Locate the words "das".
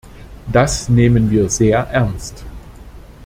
0.51-0.89